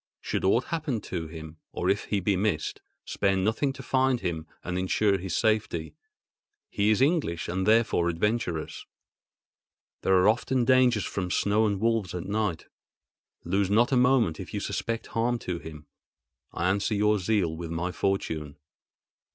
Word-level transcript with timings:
Should 0.19 0.43
aught 0.43 0.63
happen 0.63 0.99
to 1.01 1.27
him, 1.27 1.57
or 1.71 1.87
if 1.87 2.05
he 2.05 2.19
be 2.19 2.35
missed, 2.35 2.81
spare 3.05 3.37
nothing 3.37 3.71
to 3.73 3.83
find 3.83 4.19
him 4.21 4.47
and 4.63 4.75
ensure 4.79 5.19
his 5.19 5.37
safety. 5.37 5.93
He 6.71 6.89
is 6.89 7.03
English 7.03 7.47
and 7.47 7.67
therefore 7.67 8.09
adventurous. 8.09 8.87
There 10.01 10.15
are 10.17 10.27
often 10.27 10.65
dangers 10.65 11.05
from 11.05 11.29
snow 11.29 11.67
and 11.67 11.79
wolves 11.79 12.15
and 12.15 12.25
night. 12.27 12.65
Lose 13.43 13.69
not 13.69 13.91
a 13.91 13.95
moment 13.95 14.39
if 14.39 14.55
you 14.55 14.59
suspect 14.59 15.05
harm 15.13 15.37
to 15.37 15.59
him. 15.59 15.85
I 16.51 16.67
answer 16.71 16.95
your 16.95 17.19
zeal 17.19 17.55
with 17.55 17.69
my 17.69 17.91
fortune. 17.91 18.57